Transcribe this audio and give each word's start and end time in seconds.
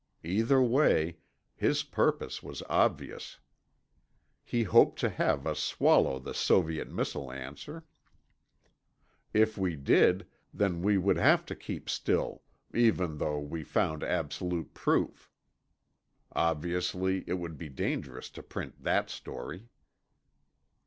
Either 0.23 0.63
way, 0.63 1.17
his 1.55 1.83
purpose 1.83 2.41
was 2.41 2.63
obvious. 2.67 3.37
He 4.43 4.63
hoped 4.63 4.97
to 5.01 5.11
have 5.11 5.45
us 5.45 5.59
swallow 5.61 6.17
the 6.17 6.33
Soviet 6.33 6.89
missile 6.89 7.31
answer. 7.31 7.85
If 9.31 9.59
we 9.59 9.75
did, 9.75 10.25
then 10.51 10.81
we 10.81 10.97
would 10.97 11.17
have 11.17 11.45
to 11.45 11.55
keep 11.55 11.87
still, 11.87 12.41
even 12.73 13.19
though 13.19 13.37
we 13.39 13.63
found 13.63 14.03
absolute 14.03 14.73
proof. 14.73 15.29
Obviously, 16.31 17.23
it 17.27 17.33
would 17.35 17.55
be 17.59 17.69
dangerous 17.69 18.31
to 18.31 18.41
print 18.41 18.81
that 18.81 19.07
story. 19.11 19.69